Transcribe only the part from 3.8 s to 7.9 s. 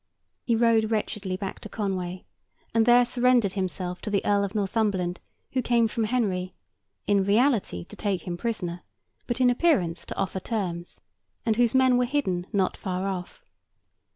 to the Earl of Northumberland, who came from Henry, in reality